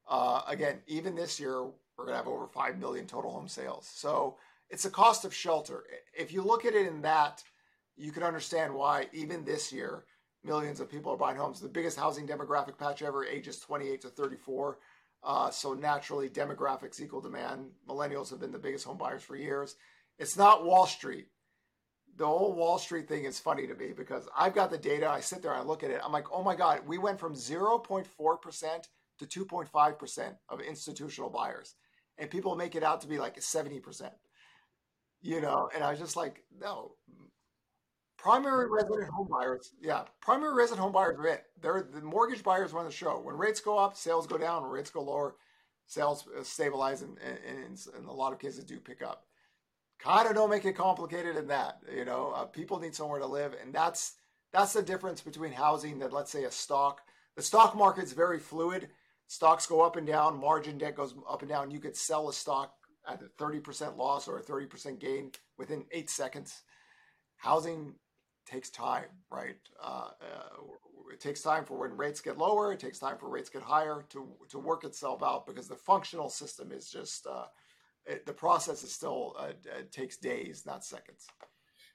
[0.10, 3.90] Uh, again, even this year, we're going to have over 5 million total home sales.
[3.94, 4.38] So
[4.70, 5.84] it's a cost of shelter.
[6.18, 7.44] If you look at it in that
[8.02, 10.06] you can understand why even this year
[10.44, 11.60] millions of people are buying homes.
[11.60, 14.80] The biggest housing demographic patch ever, ages 28 to 34.
[15.24, 17.68] Uh, so naturally, demographics equal demand.
[17.88, 19.76] Millennials have been the biggest home buyers for years.
[20.18, 21.28] It's not Wall Street.
[22.22, 25.10] The whole Wall Street thing is funny to me because I've got the data.
[25.10, 26.00] I sit there, and I look at it.
[26.06, 28.06] I'm like, oh my God, we went from 0.4%
[29.18, 31.74] to 2.5% of institutional buyers.
[32.20, 34.12] And people make it out to be like 70%.
[35.24, 36.92] You know, and I was just like, no,
[38.20, 41.46] Primary resident home buyers, yeah, primary resident home buyers are it.
[41.60, 43.20] They're the mortgage buyers run the show.
[43.20, 44.62] When rates go up, sales go down.
[44.62, 45.38] When rates go lower,
[45.88, 49.26] sales uh, stabilize and, and, in a lot of cases do pick up.
[50.04, 51.80] Kind of don't make it complicated in that.
[51.96, 54.14] You know, uh, people need somewhere to live, and that's
[54.52, 57.02] that's the difference between housing that let's say a stock.
[57.36, 58.90] The stock market's very fluid.
[59.28, 60.40] Stocks go up and down.
[60.40, 61.72] Margin debt goes up and down.
[61.72, 62.74] You could sell a stock
[63.08, 66.64] at a 30% loss or a 30% gain within eight seconds.
[67.38, 67.96] Housing
[68.46, 69.56] takes time, right?
[69.82, 70.64] Uh, uh,
[71.14, 72.74] it takes time for when rates get lower.
[72.74, 76.30] It takes time for rates get higher to to work itself out because the functional
[76.30, 77.46] system is just uh,
[78.06, 79.52] it, the process is still uh,
[79.92, 81.28] takes days, not seconds.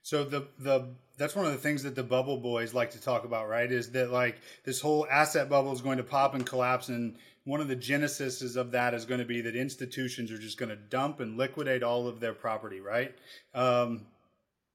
[0.03, 3.25] So the the that's one of the things that the bubble boys like to talk
[3.25, 3.69] about, right?
[3.71, 7.61] Is that like this whole asset bubble is going to pop and collapse, and one
[7.61, 10.75] of the genesis of that is going to be that institutions are just going to
[10.75, 13.15] dump and liquidate all of their property, right?
[13.53, 14.05] Um,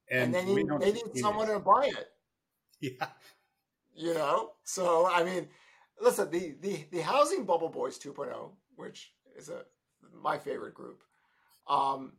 [0.09, 1.53] and, and they need, they need someone it.
[1.53, 2.09] to buy it.
[2.81, 3.07] Yeah.
[3.95, 4.51] You know?
[4.63, 5.47] So, I mean,
[6.01, 9.61] listen, the, the, the Housing Bubble Boys 2.0, which is a
[10.21, 11.01] my favorite group,
[11.67, 12.13] um,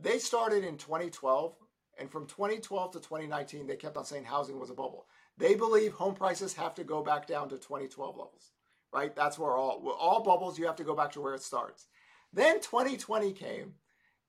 [0.00, 1.54] they started in 2012.
[1.98, 5.06] And from 2012 to 2019, they kept on saying housing was a bubble.
[5.38, 8.50] They believe home prices have to go back down to 2012 levels,
[8.92, 9.16] right?
[9.16, 11.86] That's where all all bubbles you have to go back to where it starts.
[12.34, 13.76] Then 2020 came,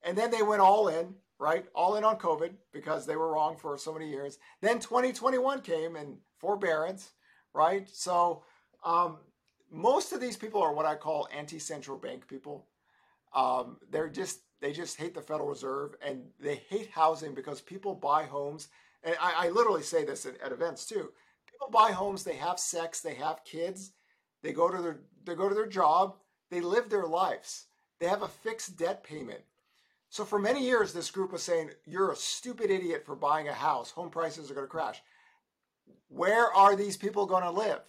[0.02, 1.66] and then they went all in right?
[1.74, 4.38] All in on COVID because they were wrong for so many years.
[4.60, 7.12] Then 2021 came and forbearance,
[7.54, 7.88] right?
[7.90, 8.42] So
[8.84, 9.18] um,
[9.70, 12.66] most of these people are what I call anti-central bank people.
[13.34, 17.94] Um, they're just they just hate the Federal Reserve and they hate housing because people
[17.94, 18.68] buy homes.
[19.04, 21.10] And I, I literally say this at, at events too.
[21.46, 22.24] People buy homes.
[22.24, 23.00] They have sex.
[23.00, 23.92] They have kids.
[24.42, 26.16] They go to their they go to their job.
[26.50, 27.66] They live their lives.
[28.00, 29.40] They have a fixed debt payment
[30.10, 33.52] so for many years, this group was saying, you're a stupid idiot for buying a
[33.52, 33.90] house.
[33.90, 35.02] Home prices are going to crash.
[36.08, 37.80] where are these people going to live?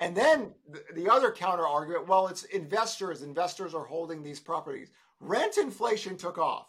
[0.00, 0.54] And then
[0.94, 3.22] the other counter argument well, it's investors.
[3.22, 4.90] Investors are holding these properties.
[5.20, 6.68] Rent inflation took off.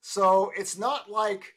[0.00, 1.54] So it's not like,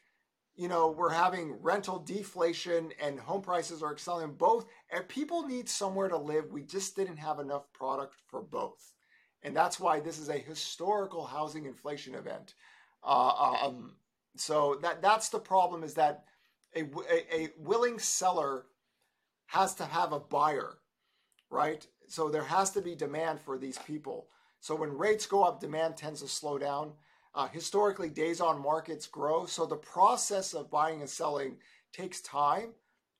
[0.56, 4.66] you know, we're having rental deflation and home prices are excelling both.
[4.90, 6.52] And people need somewhere to live.
[6.52, 8.94] We just didn't have enough product for both.
[9.42, 12.54] And that's why this is a historical housing inflation event.
[13.02, 13.96] Uh, um,
[14.36, 16.24] so that that's the problem is that
[16.76, 18.66] a, a, a willing seller
[19.46, 20.80] has to have a buyer
[21.50, 21.86] right?
[22.08, 24.28] So there has to be demand for these people.
[24.60, 26.92] So when rates go up, demand tends to slow down.
[27.34, 29.46] Uh, historically, days on markets grow.
[29.46, 31.56] So the process of buying and selling
[31.92, 32.70] takes time.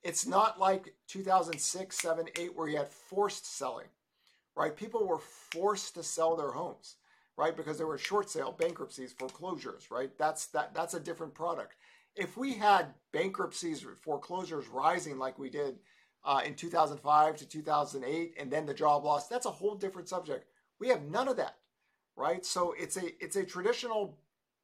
[0.02, 3.88] It's not like 2006, 7, 8, where you had forced selling,
[4.56, 4.74] right?
[4.74, 6.96] People were forced to sell their homes,
[7.36, 7.56] right?
[7.56, 10.10] Because there were short sale, bankruptcies, foreclosures, right?
[10.18, 11.74] That's that that's a different product.
[12.16, 15.76] If we had bankruptcies, foreclosures rising like we did
[16.24, 19.28] uh, in 2005 to 2008, and then the job loss.
[19.28, 20.46] That's a whole different subject.
[20.80, 21.58] We have none of that,
[22.16, 22.44] right?
[22.44, 24.18] So it's a it's a traditional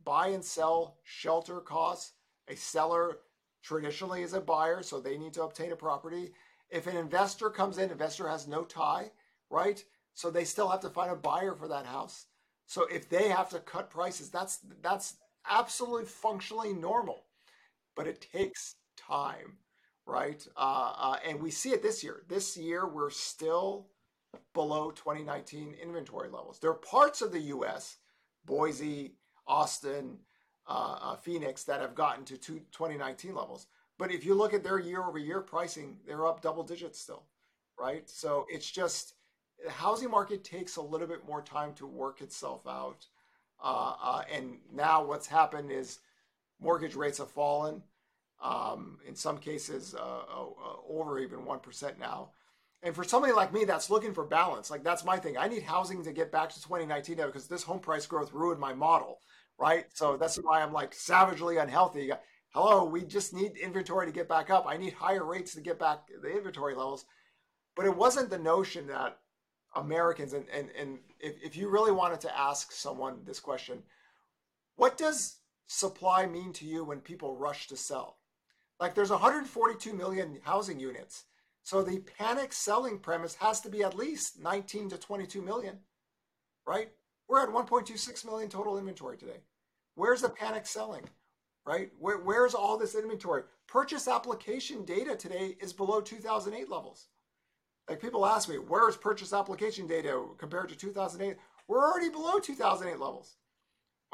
[0.04, 2.12] buy and sell shelter costs.
[2.48, 3.18] A seller
[3.62, 6.32] traditionally is a buyer, so they need to obtain a property.
[6.70, 9.12] If an investor comes in, investor has no tie,
[9.50, 9.84] right?
[10.14, 12.26] So they still have to find a buyer for that house.
[12.66, 15.16] So if they have to cut prices, that's that's
[15.48, 17.24] absolutely functionally normal,
[17.94, 19.58] but it takes time
[20.08, 20.46] right?
[20.56, 22.22] Uh, uh, and we see it this year.
[22.28, 23.88] This year, we're still
[24.54, 26.58] below 2019 inventory levels.
[26.58, 27.98] There are parts of the U.S.,
[28.44, 30.18] Boise, Austin,
[30.66, 33.66] uh, uh, Phoenix, that have gotten to 2019 levels.
[33.98, 37.24] But if you look at their year over year pricing, they're up double digits still,
[37.78, 38.08] right?
[38.08, 39.14] So it's just
[39.64, 43.06] the housing market takes a little bit more time to work itself out.
[43.62, 46.00] Uh, uh, and now what's happened is
[46.60, 47.82] mortgage rates have fallen
[48.42, 50.46] um, in some cases uh, uh
[50.88, 52.30] over even 1% now.
[52.86, 55.36] And for somebody like me that's looking for balance, like that's my thing.
[55.36, 58.60] I need housing to get back to 2019 now because this home price growth ruined
[58.60, 59.18] my model,
[59.58, 59.86] right?
[59.92, 62.12] So that's why I'm like savagely unhealthy.
[62.50, 64.66] Hello, we just need inventory to get back up.
[64.68, 67.06] I need higher rates to get back the inventory levels.
[67.74, 69.18] But it wasn't the notion that
[69.74, 73.82] Americans, and, and, and if, if you really wanted to ask someone this question,
[74.76, 78.18] what does supply mean to you when people rush to sell?
[78.78, 81.24] Like there's 142 million housing units.
[81.66, 85.80] So the panic selling premise has to be at least 19 to 22 million,
[86.64, 86.90] right?
[87.26, 89.40] We're at 1.26 million total inventory today.
[89.96, 91.02] Where's the panic selling,
[91.66, 91.90] right?
[91.98, 93.42] Where, where's all this inventory?
[93.66, 97.08] Purchase application data today is below 2008 levels.
[97.90, 101.36] Like people ask me, where's purchase application data compared to 2008?
[101.66, 103.38] We're already below 2008 levels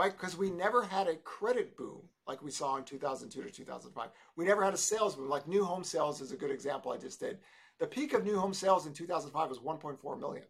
[0.02, 0.12] right?
[0.12, 4.08] Because we never had a credit boom like we saw in 2002 to 2005.
[4.36, 5.28] We never had a sales boom.
[5.28, 7.38] Like new home sales is a good example I just did.
[7.78, 10.44] The peak of new home sales in 2005 was 1.4 million.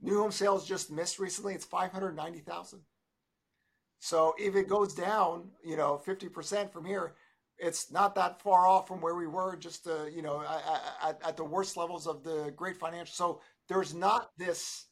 [0.00, 1.54] New home sales just missed recently.
[1.54, 2.80] It's 590,000.
[4.00, 7.14] So if it goes down, you know, 50% from here,
[7.58, 10.42] it's not that far off from where we were just, uh, you know,
[11.04, 13.14] at, at the worst levels of the great financial.
[13.14, 14.86] So there's not this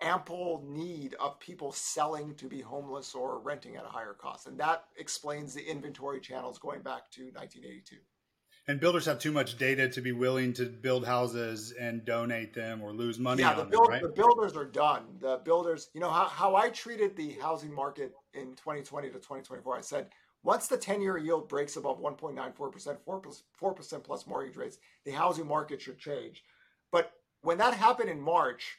[0.00, 4.46] ample need of people selling to be homeless or renting at a higher cost.
[4.46, 7.96] And that explains the inventory channels going back to 1982.
[8.68, 12.82] And builders have too much data to be willing to build houses and donate them
[12.82, 14.02] or lose money yeah, the, build, them, right?
[14.02, 15.04] the builders are done.
[15.20, 19.78] The builders, you know, how, how I treated the housing market in 2020 to 2024,
[19.78, 20.08] I said,
[20.44, 23.22] once the 10 year yield breaks above 1.94%, 4,
[23.60, 26.44] 4% plus mortgage rates, the housing market should change.
[26.92, 28.76] But when that happened in March,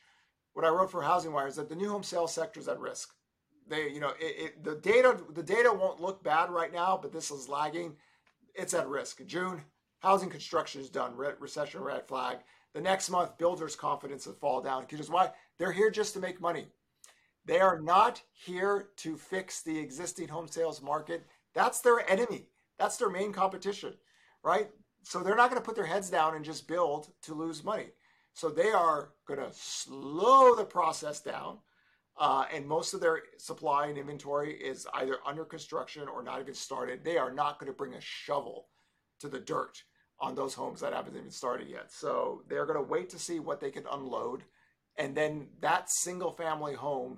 [0.59, 3.13] what I wrote for HousingWire is that the new home sales sector is at risk.
[3.69, 7.13] They, you know, it, it, the data the data won't look bad right now, but
[7.13, 7.95] this is lagging.
[8.53, 9.25] It's at risk.
[9.25, 9.61] June,
[9.99, 11.15] housing construction is done.
[11.15, 12.39] Re- recession red flag.
[12.73, 15.31] The next month, builders' confidence will fall down because why?
[15.57, 16.67] They're here just to make money.
[17.45, 21.25] They are not here to fix the existing home sales market.
[21.53, 22.47] That's their enemy.
[22.77, 23.93] That's their main competition,
[24.43, 24.69] right?
[25.03, 27.91] So they're not going to put their heads down and just build to lose money.
[28.39, 31.57] So they are going to slow the process down.
[32.17, 36.53] Uh, and most of their supply and inventory is either under construction or not even
[36.53, 37.03] started.
[37.03, 38.67] They are not going to bring a shovel
[39.19, 39.83] to the dirt
[40.21, 41.91] on those homes that haven't even started yet.
[41.91, 44.43] So they're going to wait to see what they can unload.
[44.95, 47.17] And then that single family home,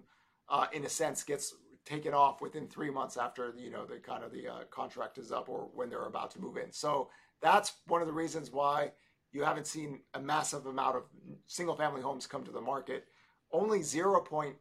[0.49, 1.53] uh, in a sense, gets
[1.86, 5.32] taken off within three months after you know the kind of the uh, contract is
[5.32, 6.72] up or when they're about to move in.
[6.72, 7.09] So
[7.43, 8.91] that's one of the reasons why
[9.32, 11.03] you haven't seen a massive amount of
[11.47, 13.05] single family homes come to the market.
[13.51, 14.55] Only 0.89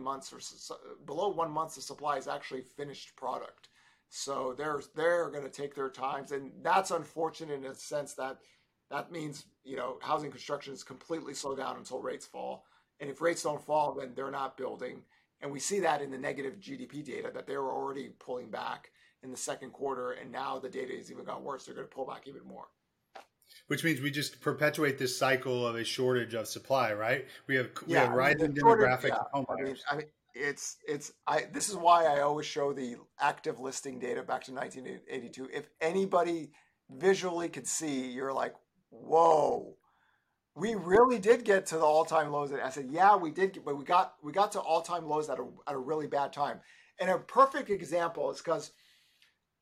[0.00, 3.68] months or so, below one month of supply is actually finished product.
[4.08, 8.38] So they're they're going to take their times, and that's unfortunate in a sense that
[8.90, 12.64] that means you know housing construction is completely slow down until rates fall,
[13.00, 15.02] and if rates don't fall, then they're not building,
[15.40, 18.90] and we see that in the negative GDP data that they were already pulling back
[19.24, 21.64] in the second quarter, and now the data has even got worse.
[21.64, 22.68] They're going to pull back even more
[23.68, 27.26] which means we just perpetuate this cycle of a shortage of supply, right?
[27.46, 31.12] We have we yeah, have rising I mean, demographic yeah, home I mean, it's it's
[31.26, 35.48] I this is why I always show the active listing data back to 1982.
[35.52, 36.50] If anybody
[36.90, 38.54] visually could see, you're like,
[38.90, 39.76] whoa,
[40.56, 42.50] we really did get to the all-time lows.
[42.50, 45.38] And I said, yeah, we did, but we got we got to all-time lows at
[45.38, 46.60] a at a really bad time.
[47.00, 48.72] And a perfect example is because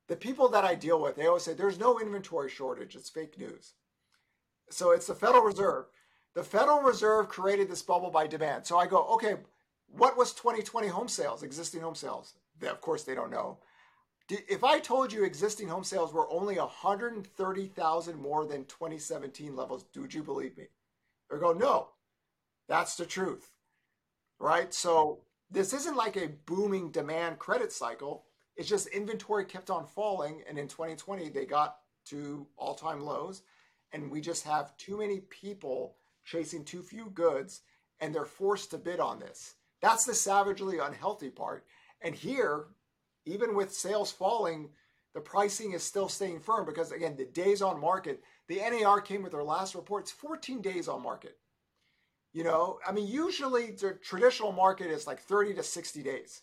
[0.07, 2.95] the people that I deal with, they always say there's no inventory shortage.
[2.95, 3.73] It's fake news.
[4.69, 5.85] So it's the Federal Reserve.
[6.33, 8.65] The Federal Reserve created this bubble by demand.
[8.65, 9.35] So I go, okay,
[9.87, 12.33] what was 2020 home sales, existing home sales?
[12.59, 13.59] They, of course, they don't know.
[14.29, 20.13] If I told you existing home sales were only 130,000 more than 2017 levels, would
[20.13, 20.67] you believe me?
[21.29, 21.89] Or go, no,
[22.67, 23.49] that's the truth,
[24.39, 24.73] right?
[24.73, 25.19] So
[25.51, 28.23] this isn't like a booming demand credit cycle.
[28.55, 30.41] It's just inventory kept on falling.
[30.47, 33.43] And in 2020, they got to all time lows.
[33.93, 37.61] And we just have too many people chasing too few goods,
[37.99, 39.55] and they're forced to bid on this.
[39.81, 41.65] That's the savagely unhealthy part.
[42.01, 42.65] And here,
[43.25, 44.69] even with sales falling,
[45.13, 49.21] the pricing is still staying firm because, again, the days on market, the NAR came
[49.21, 51.37] with their last report, it's 14 days on market.
[52.33, 56.41] You know, I mean, usually the traditional market is like 30 to 60 days.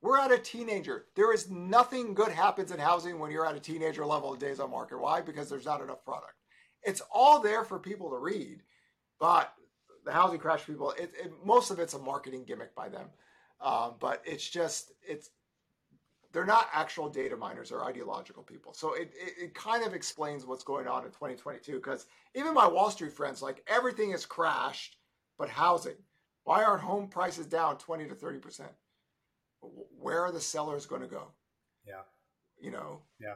[0.00, 1.06] We're at a teenager.
[1.14, 4.58] There is nothing good happens in housing when you're at a teenager level of days
[4.60, 4.98] on market.
[4.98, 5.20] Why?
[5.20, 6.34] Because there's not enough product.
[6.82, 8.62] It's all there for people to read,
[9.18, 9.52] but
[10.04, 13.08] the housing crash people, it, it, most of it's a marketing gimmick by them.
[13.60, 15.30] Um, but it's just it's
[16.32, 18.74] they're not actual data miners or ideological people.
[18.74, 22.68] So it, it, it kind of explains what's going on in 2022 because even my
[22.68, 24.96] Wall Street friends, like everything has crashed,
[25.38, 25.96] but housing.
[26.44, 28.70] Why aren't home prices down 20 to 30 percent?
[29.60, 31.32] Where are the sellers going to go?
[31.86, 32.02] Yeah,
[32.60, 33.02] you know.
[33.20, 33.34] Yeah.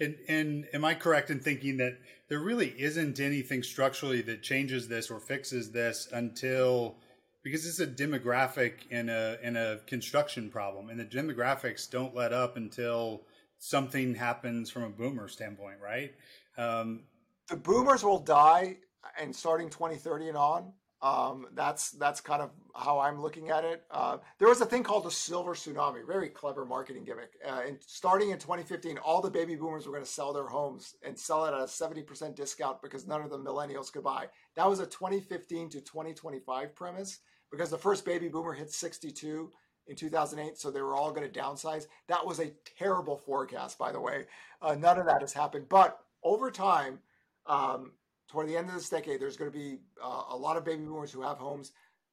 [0.00, 1.98] And, and am I correct in thinking that
[2.28, 6.98] there really isn't anything structurally that changes this or fixes this until
[7.42, 12.32] because it's a demographic and a and a construction problem, and the demographics don't let
[12.32, 13.22] up until
[13.58, 16.12] something happens from a boomer standpoint, right?
[16.56, 17.04] Um,
[17.48, 18.76] the boomers will die,
[19.18, 23.84] and starting 2030 and on, um, that's that's kind of how I'm looking at it.
[23.90, 27.32] Uh, there was a thing called the silver tsunami, very clever marketing gimmick.
[27.44, 30.94] Uh, and starting in 2015, all the baby boomers were going to sell their homes
[31.04, 34.26] and sell it at a 70% discount because none of the millennials could buy.
[34.54, 37.18] That was a 2015 to 2025 premise
[37.50, 39.50] because the first baby boomer hit 62
[39.88, 41.86] in 2008, so they were all going to downsize.
[42.06, 44.26] That was a terrible forecast, by the way.
[44.62, 47.00] Uh, none of that has happened, but over time.
[47.46, 47.92] Um,
[48.28, 50.84] toward the end of this decade, there's going to be uh, a lot of baby
[50.84, 51.72] boomers who have homes.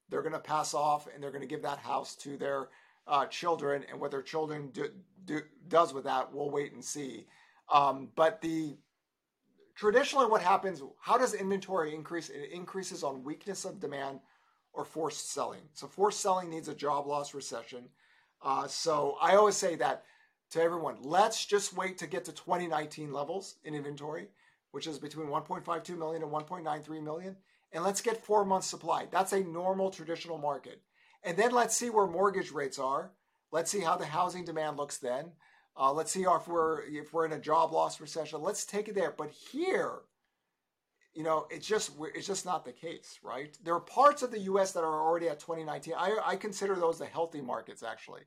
[0.10, 2.70] They're going to pass off and they're going to give that house to their
[3.08, 3.84] uh, children.
[3.90, 4.90] And what their children do,
[5.26, 7.26] do, does with that, we'll wait and see.
[7.72, 8.78] Um, but the
[9.76, 10.82] traditionally, what happens?
[11.00, 12.30] How does inventory increase?
[12.30, 14.20] It increases on weakness of demand
[14.74, 15.62] or forced selling.
[15.74, 17.90] So forced selling needs a job loss recession.
[18.42, 20.04] Uh, so I always say that
[20.52, 20.98] to everyone.
[21.02, 24.28] Let's just wait to get to 2019 levels in inventory
[24.76, 27.38] which is between 1.52 million and 1.93 million.
[27.72, 29.08] And let's get four months supply.
[29.12, 30.82] That's a normal traditional market.
[31.24, 33.12] And then let's see where mortgage rates are.
[33.52, 35.32] Let's see how the housing demand looks then.
[35.78, 38.42] Uh, let's see if we're if we're in a job loss recession.
[38.42, 39.14] Let's take it there.
[39.18, 40.00] But here,
[41.14, 43.58] you know, it's just it's just not the case, right?
[43.64, 44.72] There are parts of the U.S.
[44.72, 45.94] that are already at 2019.
[45.98, 47.84] I, I consider those the healthy markets.
[47.84, 48.22] Actually,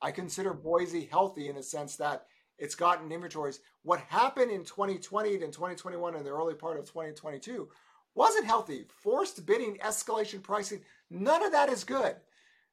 [0.00, 2.26] I consider Boise healthy in the sense that
[2.58, 3.60] it's gotten inventories.
[3.82, 7.68] What happened in 2020 and 2021 and the early part of 2022
[8.14, 8.86] wasn't healthy.
[9.02, 12.16] Forced bidding, escalation pricing, none of that is good,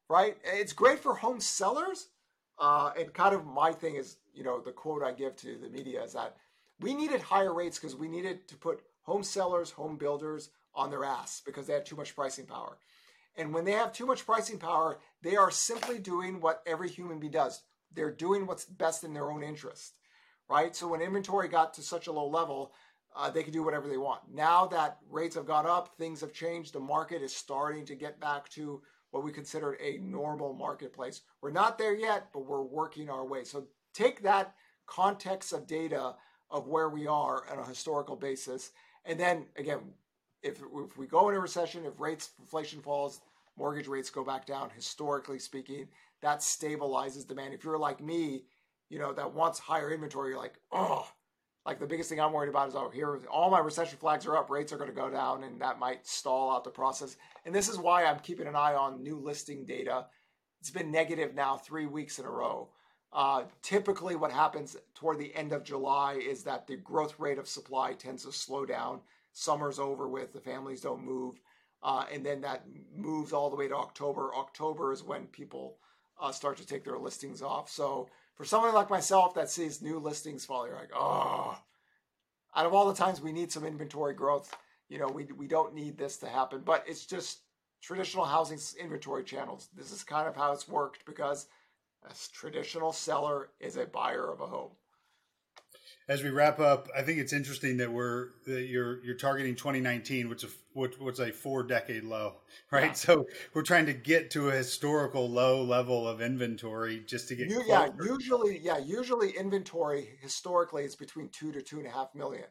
[0.08, 0.36] right?
[0.44, 2.08] It's great for home sellers.
[2.58, 5.68] Uh, and kind of my thing is, you know, the quote I give to the
[5.68, 6.36] media is that
[6.80, 11.04] we needed higher rates because we needed to put home sellers, home builders on their
[11.04, 12.78] ass because they had too much pricing power.
[13.36, 17.18] And when they have too much pricing power, they are simply doing what every human
[17.18, 17.62] being does
[17.94, 19.98] they're doing what's best in their own interest,
[20.48, 20.74] right?
[20.74, 22.72] So when inventory got to such a low level,
[23.16, 24.20] uh, they can do whatever they want.
[24.32, 26.72] Now that rates have gone up, things have changed.
[26.72, 31.20] The market is starting to get back to what we consider a normal marketplace.
[31.40, 33.44] We're not there yet, but we're working our way.
[33.44, 34.54] So take that
[34.86, 36.14] context of data
[36.50, 38.72] of where we are on a historical basis.
[39.04, 39.80] And then again,
[40.42, 43.20] if, if we go into recession, if rates, inflation falls,
[43.56, 45.88] mortgage rates go back down, historically speaking,
[46.20, 47.54] that stabilizes demand.
[47.54, 48.44] If you're like me,
[48.88, 51.06] you know, that wants higher inventory, you're like, oh,
[51.64, 54.36] like the biggest thing I'm worried about is oh here all my recession flags are
[54.36, 57.16] up, rates are going to go down, and that might stall out the process.
[57.44, 60.06] And this is why I'm keeping an eye on new listing data.
[60.60, 62.68] It's been negative now three weeks in a row.
[63.12, 67.46] Uh, typically, what happens toward the end of July is that the growth rate of
[67.46, 69.00] supply tends to slow down.
[69.32, 71.40] Summer's over with, the families don't move,
[71.82, 72.64] uh, and then that
[72.96, 74.34] moves all the way to October.
[74.34, 75.76] October is when people
[76.20, 77.68] uh, start to take their listings off.
[77.68, 81.58] So for someone like myself that sees new listings fall, you're like, oh,
[82.54, 84.54] out of all the times we need some inventory growth,
[84.88, 87.40] you know, we, we don't need this to happen, but it's just
[87.82, 89.68] traditional housing inventory channels.
[89.76, 91.46] This is kind of how it's worked because
[92.04, 94.72] a traditional seller is a buyer of a home
[96.08, 100.28] as we wrap up, I think it's interesting that we're that you're you're targeting 2019,
[100.28, 102.36] which is which was a four decade low,
[102.70, 102.86] right?
[102.86, 102.92] Yeah.
[102.92, 107.48] So we're trying to get to a historical low level of inventory just to get.
[107.48, 112.14] You, yeah, usually, yeah, usually inventory historically is between two to two and a half
[112.14, 112.46] million.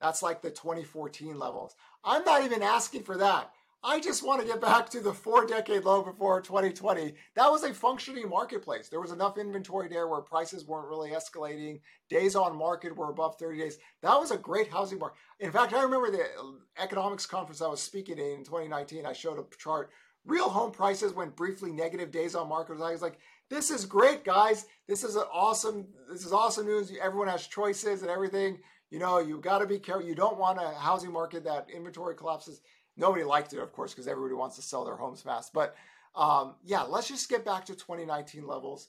[0.00, 1.74] That's like the 2014 levels.
[2.04, 3.50] I'm not even asking for that.
[3.82, 7.14] I just want to get back to the four decade low before 2020.
[7.36, 8.88] That was a functioning marketplace.
[8.88, 11.80] There was enough inventory there where prices weren't really escalating.
[12.10, 13.78] Days on market were above 30 days.
[14.02, 15.18] That was a great housing market.
[15.40, 19.06] In fact, I remember the uh, economics conference I was speaking in in 2019.
[19.06, 19.90] I showed a chart.
[20.24, 22.80] Real home prices went briefly negative days on market.
[22.80, 23.18] I was like,
[23.50, 24.66] this is great, guys.
[24.88, 26.92] This is an awesome, this is awesome news.
[27.00, 28.58] Everyone has choices and everything.
[28.90, 30.06] You know, you got to be careful.
[30.06, 32.60] You don't want a housing market that inventory collapses
[32.96, 35.52] Nobody liked it, of course, because everybody wants to sell their homes fast.
[35.52, 35.76] But
[36.14, 38.88] um, yeah, let's just get back to 2019 levels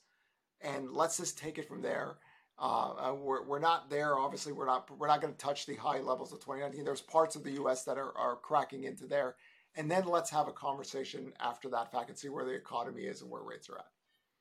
[0.61, 2.15] and let's just take it from there.
[2.59, 4.17] Uh, we're, we're not there.
[4.17, 6.83] Obviously, we're not we're not going to touch the high levels of 2019.
[6.83, 7.83] There's parts of the U.S.
[7.83, 9.35] that are, are cracking into there,
[9.75, 13.21] and then let's have a conversation after that fact and see where the economy is
[13.21, 13.85] and where rates are at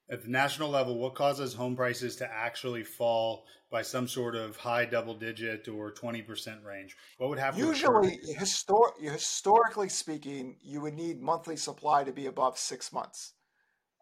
[0.09, 4.57] at the national level, what causes home prices to actually fall by some sort of
[4.57, 6.97] high double digit or 20% range?
[7.19, 7.59] What would happen?
[7.59, 13.33] Usually, histor- historically speaking, you would need monthly supply to be above six months.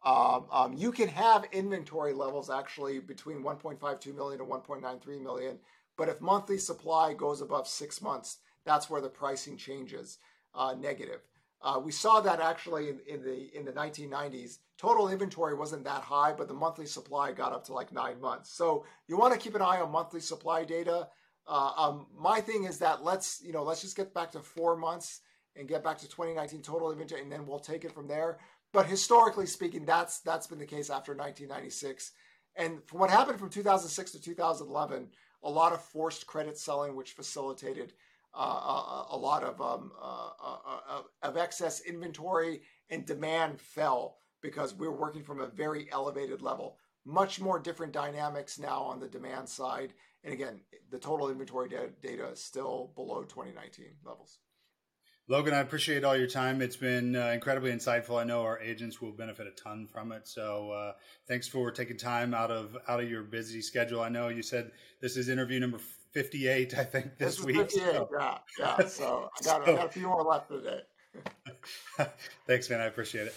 [0.05, 5.59] Um, um, you can have inventory levels actually between 1.52 million and 1.93 million,
[5.97, 10.19] but if monthly supply goes above six months, that's where the pricing changes
[10.55, 11.21] uh, negative.
[11.65, 14.59] Uh, we saw that actually in, in, the in the 1990s.
[14.77, 18.51] Total inventory wasn't that high, but the monthly supply got up to like nine months.
[18.51, 21.09] So you want to keep an eye on monthly supply data.
[21.47, 24.77] Uh, um, my thing is that let's you know let's just get back to four
[24.77, 25.23] months
[25.57, 28.39] and get back to 2019 total inventory, and then we'll take it from there.
[28.75, 32.13] But historically speaking, that's that's been the case after 1996.
[32.57, 35.09] And from what happened from 2006 to 2011,
[35.43, 37.95] a lot of forced credit selling, which facilitated
[38.37, 44.87] uh, a, lot of um, uh, uh, of excess inventory and demand fell because we
[44.87, 46.77] are working from a very elevated level.
[47.05, 49.93] Much more different dynamics now on the demand side,
[50.25, 50.61] and again,
[50.91, 54.39] the total inventory data, data is still below 2019 levels.
[55.27, 56.61] Logan, I appreciate all your time.
[56.61, 58.21] It's been uh, incredibly insightful.
[58.21, 60.29] I know our agents will benefit a ton from it.
[60.29, 60.93] So, uh,
[61.27, 64.03] thanks for taking time out of out of your busy schedule.
[64.03, 64.71] I know you said
[65.01, 65.79] this is interview number
[66.15, 67.57] 58, I think, this, this week.
[67.57, 68.09] 58, so.
[68.19, 68.87] yeah, yeah.
[68.87, 70.81] So I got, so, I got a few more left today.
[72.47, 72.81] Thanks, man.
[72.81, 73.35] I appreciate it.